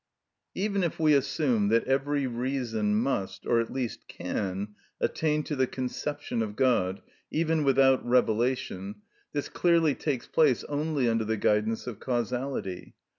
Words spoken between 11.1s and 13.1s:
the guidance of causality.